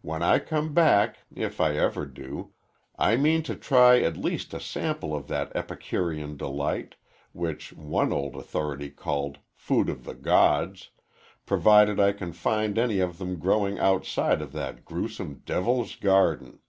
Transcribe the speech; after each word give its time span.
When 0.00 0.22
I 0.22 0.38
come 0.38 0.72
back 0.74 1.24
if 1.34 1.60
I 1.60 1.74
ever 1.74 2.06
do 2.06 2.52
I 2.96 3.16
mean 3.16 3.42
to 3.42 3.56
try 3.56 3.98
at 4.00 4.16
least 4.16 4.54
a 4.54 4.60
sample 4.60 5.12
of 5.12 5.26
that 5.26 5.50
epicurean 5.56 6.36
delight, 6.36 6.94
which 7.32 7.72
one 7.72 8.12
old 8.12 8.36
authority 8.36 8.90
called 8.90 9.38
'food 9.56 9.88
of 9.88 10.04
the 10.04 10.14
gods,' 10.14 10.90
provided 11.46 11.98
I 11.98 12.12
can 12.12 12.32
find 12.32 12.78
any 12.78 13.00
of 13.00 13.18
them 13.18 13.40
growing 13.40 13.76
outside 13.80 14.40
of 14.40 14.52
that 14.52 14.84
gruesome 14.84 15.42
'Devil's 15.44 15.96
Garden.'" 15.96 16.60